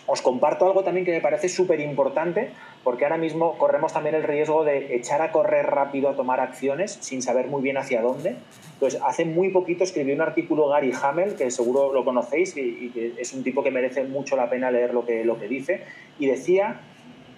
[0.09, 2.48] os comparto algo también que me parece súper importante,
[2.88, 6.96] porque ahora mismo corremos también el riesgo de echar a correr rápido a tomar acciones
[7.03, 8.37] sin saber muy bien hacia dónde.
[8.72, 13.12] Entonces, hace muy poquito escribí un artículo Gary Hamel, que seguro lo conocéis y, que
[13.18, 15.85] es un tipo que merece mucho la pena leer lo que, lo que dice,
[16.18, 16.81] y decía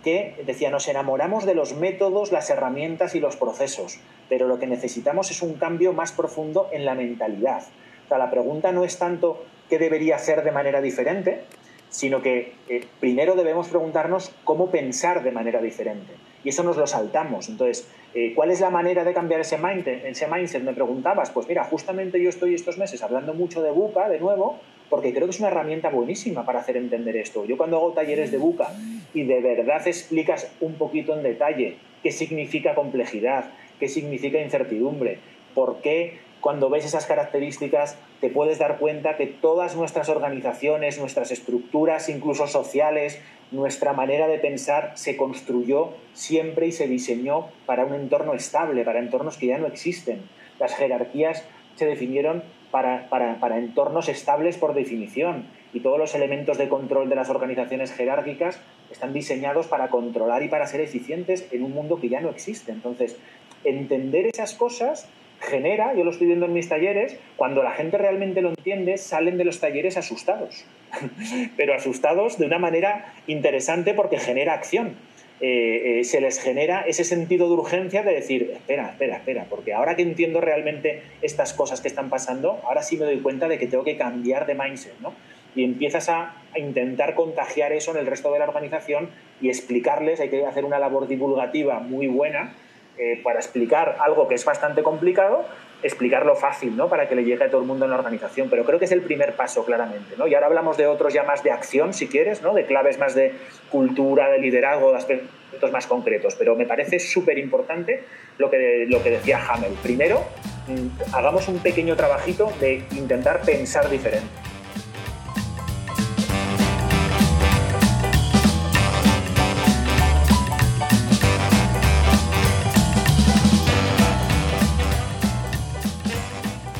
[0.05, 4.69] que decía, nos enamoramos de los métodos, las herramientas y los procesos, pero lo que
[4.69, 7.65] necesitamos es un cambio más profundo en la mentalidad.
[8.05, 11.43] O sea, la pregunta no es tanto qué debería hacer de manera diferente,
[11.90, 16.14] sino que eh, primero debemos preguntarnos cómo pensar de manera diferente.
[16.42, 17.48] Y eso nos lo saltamos.
[17.48, 20.05] Entonces, eh, ¿cuál es la manera de cambiar ese mindset?
[20.07, 20.62] ese mindset?
[20.62, 24.59] Me preguntabas, pues mira, justamente yo estoy estos meses hablando mucho de Buca, de nuevo,
[24.88, 27.44] porque creo que es una herramienta buenísima para hacer entender esto.
[27.44, 28.72] Yo cuando hago talleres de Buca
[29.12, 35.18] y de verdad explicas un poquito en detalle qué significa complejidad, qué significa incertidumbre,
[35.55, 41.31] por qué cuando ves esas características te puedes dar cuenta que todas nuestras organizaciones, nuestras
[41.31, 47.94] estructuras, incluso sociales, nuestra manera de pensar se construyó siempre y se diseñó para un
[47.94, 50.22] entorno estable, para entornos que ya no existen.
[50.59, 51.44] Las jerarquías
[51.76, 57.16] se definieron para, para, entornos estables por definición y todos los elementos de control de
[57.16, 62.09] las organizaciones jerárquicas están diseñados para controlar y para ser eficientes en un mundo que
[62.09, 62.70] ya no existe.
[62.70, 63.16] Entonces,
[63.64, 65.09] entender esas cosas
[65.40, 69.38] genera, yo lo estoy viendo en mis talleres, cuando la gente realmente lo entiende, salen
[69.38, 70.64] de los talleres asustados,
[71.57, 74.96] pero asustados de una manera interesante porque genera acción.
[75.42, 79.72] Eh, eh, se les genera ese sentido de urgencia de decir, espera, espera, espera, porque
[79.72, 83.59] ahora que entiendo realmente estas cosas que están pasando, ahora sí me doy cuenta de
[83.59, 85.14] que tengo que cambiar de mindset, ¿no?
[85.57, 89.09] Y empiezas a, a intentar contagiar eso en el resto de la organización
[89.40, 92.55] y explicarles, hay que hacer una labor divulgativa muy buena
[92.98, 95.44] eh, para explicar algo que es bastante complicado,
[95.83, 96.88] explicarlo fácil, ¿no?
[96.88, 98.48] Para que le llegue a todo el mundo en la organización.
[98.50, 100.26] Pero creo que es el primer paso, claramente, ¿no?
[100.26, 102.55] Y ahora hablamos de otros ya más de acción, si quieres, ¿no?
[102.55, 103.33] De claves más de
[103.70, 106.35] cultura, de liderazgo, de aspectos más concretos.
[106.37, 108.05] Pero me parece súper importante
[108.38, 109.72] lo que, lo que decía Hamel.
[109.83, 110.22] Primero,
[110.68, 114.29] mm, hagamos un pequeño trabajito de intentar pensar diferente.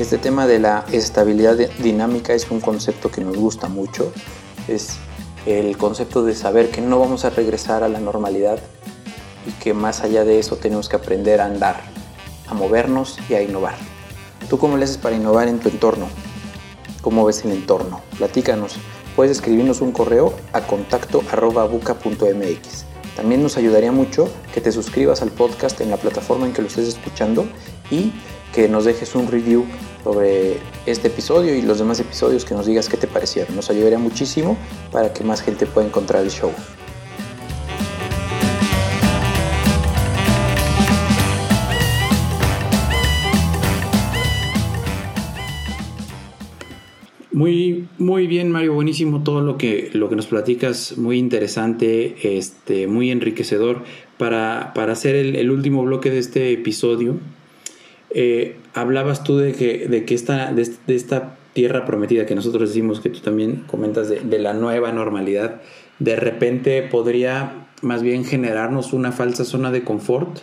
[0.01, 4.15] Este tema de la estabilidad dinámica es un concepto que nos gusta mucho.
[4.67, 4.97] Es
[5.45, 8.59] el concepto de saber que no vamos a regresar a la normalidad
[9.47, 11.83] y que más allá de eso tenemos que aprender a andar,
[12.49, 13.75] a movernos y a innovar.
[14.49, 16.07] ¿Tú cómo le haces para innovar en tu entorno?
[17.03, 18.01] ¿Cómo ves el entorno?
[18.17, 18.77] Platícanos.
[19.15, 21.23] Puedes escribirnos un correo a contacto.
[23.17, 26.69] También nos ayudaría mucho que te suscribas al podcast en la plataforma en que lo
[26.69, 27.47] estés escuchando
[27.91, 28.15] y
[28.55, 29.65] que nos dejes un review
[30.03, 33.55] sobre este episodio y los demás episodios, que nos digas qué te parecieron.
[33.55, 34.57] Nos ayudaría muchísimo
[34.91, 36.51] para que más gente pueda encontrar el show.
[47.33, 52.87] Muy, muy bien, Mario, buenísimo todo lo que, lo que nos platicas, muy interesante, este,
[52.87, 53.83] muy enriquecedor.
[54.19, 57.17] Para, para hacer el, el último bloque de este episodio,
[58.13, 63.01] eh, hablabas tú de que, de que esta, de, esta tierra prometida que nosotros decimos,
[63.01, 65.61] que tú también comentas de, la nueva normalidad,
[65.99, 70.41] de repente podría más bien generarnos una falsa zona de confort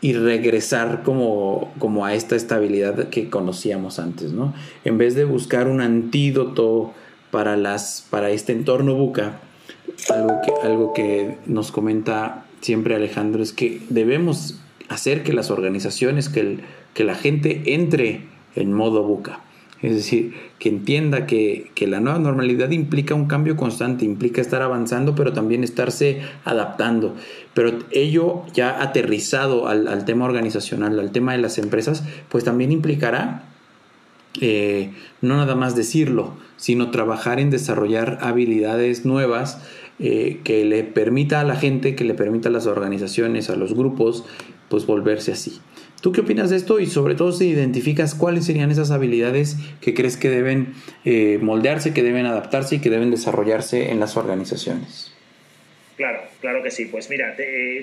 [0.00, 4.54] y regresar como, como a esta estabilidad que conocíamos antes, ¿no?
[4.84, 6.92] En vez de buscar un antídoto
[7.30, 9.40] para, las, para este entorno buca,
[10.10, 16.28] algo que, algo que nos comenta siempre Alejandro es que debemos hacer que las organizaciones,
[16.28, 16.60] que el
[16.96, 18.22] que la gente entre
[18.56, 19.40] en modo buca.
[19.82, 25.14] Es decir, que entienda que, la nueva normalidad implica un cambio constante, implica estar avanzando,
[25.14, 27.14] pero también estarse adaptando.
[27.52, 33.44] Pero ello ya aterrizado al, tema organizacional, al tema de las empresas, pues también implicará
[34.40, 39.60] eh, no nada más decirlo, sino trabajar en desarrollar habilidades nuevas
[39.98, 43.74] eh, que le permita a la gente, que le permita a las organizaciones, a los
[43.74, 44.24] grupos,
[44.70, 45.60] pues volverse así.
[46.06, 46.78] ¿Tú qué opinas de esto?
[46.78, 50.72] Y sobre todo si identificas cuáles serían esas habilidades que crees que deben
[51.04, 55.12] eh, moldearse, que deben adaptarse y que deben desarrollarse en las organizaciones.
[55.96, 56.84] Claro, claro que sí.
[56.84, 57.34] Pues mira,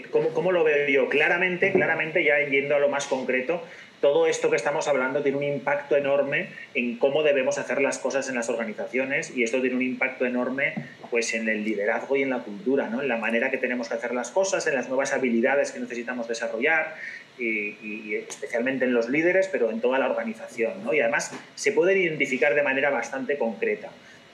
[0.10, 1.10] ¿cómo, ¿cómo, lo veo yo?
[1.10, 3.62] Claramente, claramente, ya yendo a lo más concreto,
[4.04, 8.28] todo esto que estamos hablando tiene un impacto enorme en cómo debemos hacer las cosas
[8.28, 10.74] en las organizaciones y esto tiene un impacto enorme
[11.10, 13.02] pues, en el liderazgo y en la cultura, ¿no?
[13.02, 16.28] en la manera que tenemos que hacer las cosas, en las nuevas habilidades que necesitamos
[16.28, 16.96] desarrollar
[17.38, 20.84] y, especialmente en los líderes, pero en toda la organización.
[20.84, 20.94] ¿no?
[20.94, 23.90] Y además se puede identificar de manera bastante concreta.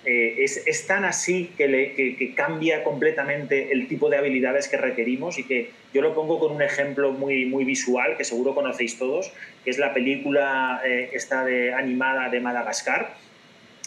[0.06, 5.72] Eh, es, tan así que, cambia completamente el tipo de habilidades que requerimos y que
[5.94, 9.32] yo lo pongo con un ejemplo muy, muy visual que seguro conocéis todos,
[9.64, 13.14] que es la película eh, esta de, animada de Madagascar,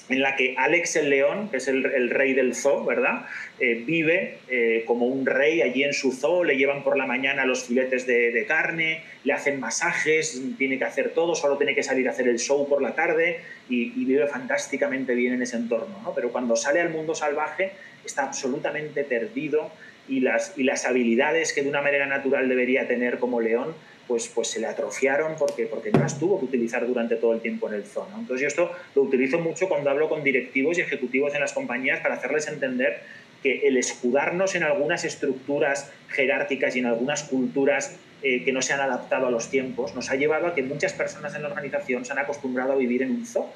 [0.08, 3.26] en la que Alex el León, que es el, rey del zoo, ¿verdad?
[3.60, 7.44] Eh, vive eh, como un rey allí en su zoo, le llevan por la mañana
[7.44, 12.08] los filetes de, carne, le hacen masajes, tiene que hacer todo, solo tiene que salir
[12.08, 16.14] a hacer el show por la tarde y, vive fantásticamente bien en ese entorno, ¿no?
[16.14, 17.72] Pero cuando sale al mundo salvaje
[18.04, 19.70] está absolutamente perdido
[20.08, 23.74] y las, y las habilidades que de una manera natural debería tener como león
[24.06, 27.40] pues, pues se le atrofiaron porque, porque no las tuvo que utilizar durante todo el
[27.40, 28.06] tiempo en el zoo.
[28.18, 32.00] Entonces yo esto lo utilizo mucho cuando hablo con directivos y ejecutivos en las compañías
[32.00, 33.00] para hacerles entender
[33.42, 38.72] que el escudarnos en algunas estructuras jerárquicas y en algunas culturas eh, que no se
[38.72, 42.04] han adaptado a los tiempos nos ha llevado a que muchas personas en la organización
[42.04, 43.48] se han acostumbrado a vivir en un zoo.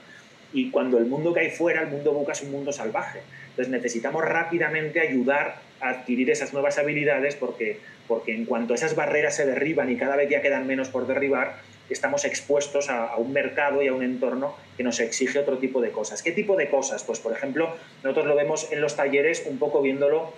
[0.53, 3.21] Y cuando el mundo que hay fuera, el mundo buca es un mundo salvaje.
[3.57, 9.35] Entonces necesitamos rápidamente ayudar a adquirir esas nuevas habilidades porque, porque en cuanto esas barreras
[9.35, 11.55] se derriban y cada vez ya quedan menos por derribar,
[11.88, 15.90] estamos expuestos a, un mercado y a un entorno que nos exige otro tipo de
[15.90, 16.23] cosas.
[16.23, 17.03] ¿Qué tipo de cosas?
[17.03, 20.35] Pues por ejemplo, nosotros lo vemos en los talleres un poco viéndolo,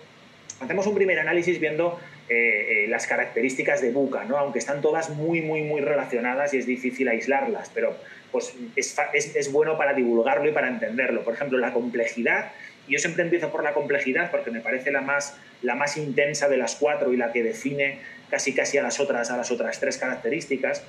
[0.60, 4.38] hacemos un primer análisis viendo eh, eh, las características de Buca, ¿no?
[4.38, 7.96] aunque están todas muy, muy, muy relacionadas y es difícil aislarlas, pero
[8.30, 11.24] pues es, es, es bueno para divulgarlo y para entenderlo.
[11.24, 12.52] Por ejemplo, la complejidad
[12.88, 16.56] yo siempre empiezo por la complejidad porque me parece la más, la más intensa de
[16.56, 19.98] las cuatro y la que define casi casi a las otras, a las otras tres
[19.98, 20.82] características.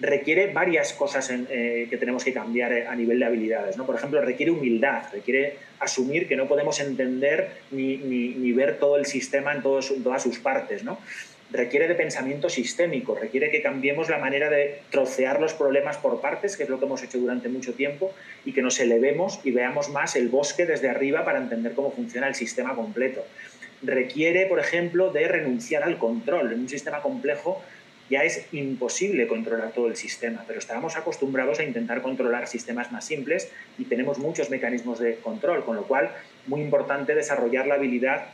[0.00, 3.76] Requiere varias cosas eh, que tenemos que cambiar eh, a nivel de habilidades.
[3.76, 3.86] ¿no?
[3.86, 9.06] Por ejemplo, requiere humildad, requiere asumir que no podemos entender ni, ni, ver todo el
[9.06, 10.82] sistema en, todos, en todas sus partes.
[10.82, 10.98] ¿no?
[11.52, 16.56] Requiere de pensamiento sistémico, requiere que cambiemos la manera de trocear los problemas por partes,
[16.56, 18.12] que es lo que hemos hecho durante mucho tiempo,
[18.44, 22.26] y que nos elevemos y veamos más el bosque desde arriba para entender cómo funciona
[22.26, 23.24] el sistema completo.
[23.82, 26.52] Requiere, por ejemplo, de renunciar al control.
[26.52, 27.62] En un sistema complejo
[28.08, 33.06] ya es imposible controlar todo el sistema, pero estábamos acostumbrados a intentar controlar sistemas más
[33.06, 36.10] simples y tenemos muchos mecanismos de control, con lo cual
[36.46, 38.26] muy importante desarrollar la habilidad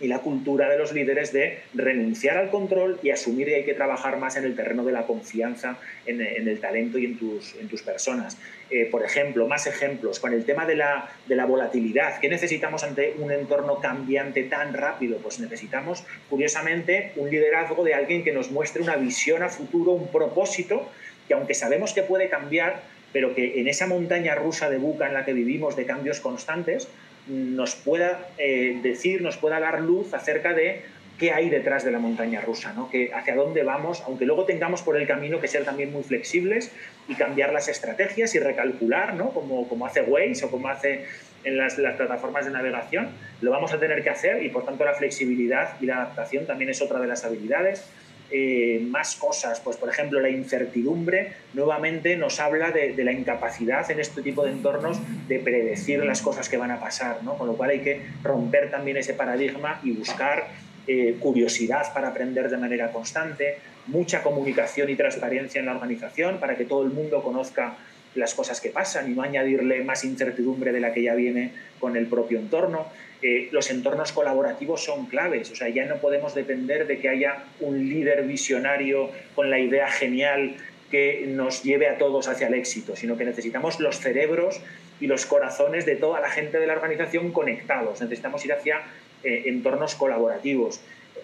[0.00, 3.74] y la cultura de los líderes de renunciar al control y asumir que hay que
[3.74, 7.68] trabajar más en el terreno de la confianza en, el talento y en tus, en
[7.68, 8.38] tus personas.
[8.70, 12.20] Eh, por ejemplo, más ejemplos, con el tema de la, de la volatilidad.
[12.20, 15.18] ¿Qué necesitamos ante un entorno cambiante tan rápido?
[15.18, 20.08] Pues necesitamos, curiosamente, un liderazgo de alguien que nos muestre una visión a futuro, un
[20.08, 20.88] propósito,
[21.28, 22.82] que aunque sabemos que puede cambiar,
[23.12, 26.88] pero que en esa montaña rusa de buca en la que vivimos de cambios constantes,
[27.30, 30.82] nos pueda eh, decir, nos pueda dar luz acerca de
[31.18, 32.90] qué hay detrás de la montaña rusa, ¿no?
[32.90, 36.72] que hacia dónde vamos, aunque luego tengamos por el camino que ser también muy flexibles
[37.08, 39.30] y cambiar las estrategias y recalcular, ¿no?
[39.30, 41.04] como, como hace Waze o como hace
[41.44, 43.10] en las, las, plataformas de navegación,
[43.42, 46.70] lo vamos a tener que hacer y por tanto la flexibilidad y la adaptación también
[46.70, 47.84] es otra de las habilidades.
[48.32, 49.58] Eh, más cosas.
[49.58, 54.52] Pues, por ejemplo, la incertidumbre nuevamente nos habla de, la incapacidad en este tipo de
[54.52, 57.36] entornos de predecir las cosas que van a pasar, ¿no?
[57.36, 60.46] Con lo cual hay que romper también ese paradigma y buscar
[60.86, 66.56] eh, curiosidad para aprender de manera constante, mucha comunicación y transparencia en la organización para
[66.56, 67.78] que todo el mundo conozca
[68.14, 71.96] las cosas que pasan y no añadirle más incertidumbre de la que ya viene con
[71.96, 72.86] el propio entorno.
[73.22, 77.44] Eh, los entornos colaborativos son claves, o sea, ya no podemos depender de que haya
[77.60, 80.56] un líder visionario con la idea genial
[80.90, 84.60] que nos lleve a todos hacia el éxito, sino que necesitamos los cerebros
[85.00, 88.80] y los corazones de toda la gente de la organización conectados, necesitamos ir hacia
[89.22, 90.80] eh, entornos colaborativos.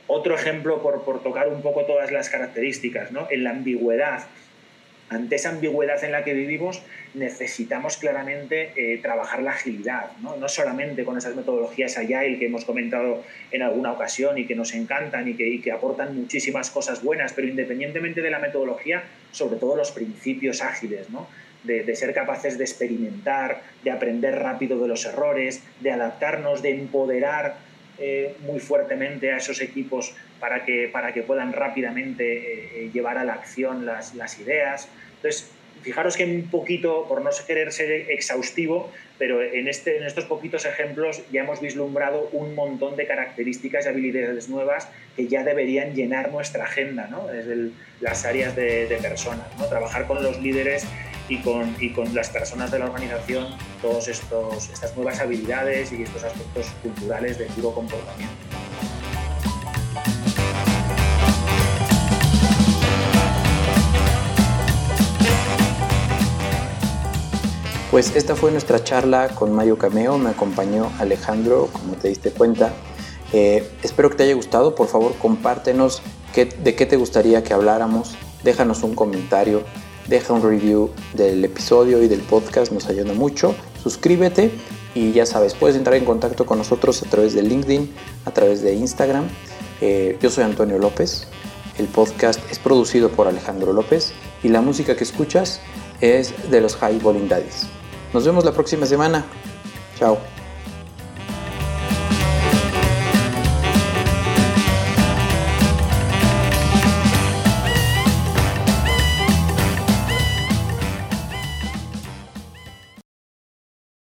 [0.07, 3.27] Otro ejemplo, por, por, tocar un poco todas las características, ¿no?
[3.31, 4.27] en la ambigüedad
[5.09, 6.83] ante esa ambigüedad en la que vivimos,
[7.15, 10.37] necesitamos claramente eh, trabajar la agilidad, ¿no?
[10.37, 10.49] ¿no?
[10.49, 15.29] solamente con esas metodologías Agile que hemos comentado en alguna ocasión y que nos encantan
[15.29, 19.93] y que, que aportan muchísimas cosas buenas, pero independientemente de la metodología, sobre todo los
[19.93, 21.29] principios ágiles, ¿no?
[21.67, 27.57] de, ser capaces de experimentar, de aprender rápido de los errores, de adaptarnos, de empoderar
[27.99, 33.19] eh, muy fuertemente a esos equipos para que, para que puedan rápidamente eh, eh, llevar
[33.19, 34.89] a la acción las, las, ideas.
[35.17, 35.51] Entonces,
[35.83, 40.65] fijaros que un poquito, por no querer ser exhaustivo, pero en, este, en estos poquitos
[40.67, 46.31] ejemplos ya hemos vislumbrado un montón de características y habilidades nuevas que ya deberían llenar
[46.31, 47.27] nuestra agenda, ¿no?
[47.27, 47.71] desde
[48.01, 49.47] las áreas de, de personas.
[49.59, 49.67] ¿no?
[49.67, 50.87] Trabajar con los líderes
[51.29, 53.47] y con, y con las personas de la organización
[53.83, 58.46] todas estas nuevas habilidades y estos aspectos culturales de puro comportamiento.
[67.97, 72.75] Pues esta fue nuestra charla con Mario Cameo, me acompañó Alejandro, como te diste cuenta.
[73.33, 76.03] Eh, espero que te haya gustado, por favor compártenos
[76.35, 79.63] qué, de qué te gustaría que habláramos, déjanos un comentario,
[80.09, 83.55] deja un review del episodio y del podcast, nos ayuda mucho.
[83.83, 84.51] Suscríbete
[84.95, 87.95] y ya sabes, puedes entrar en contacto con nosotros a través de LinkedIn,
[88.27, 89.27] a través de Instagram.
[89.81, 91.29] Eh, yo soy Antonio López.
[91.79, 95.63] El podcast es producido por Alejandro López y la música que escuchas
[96.03, 97.69] es de los High Bowling Daddies.
[98.13, 99.25] Nos vemos la próxima semana.
[99.99, 100.19] Chao.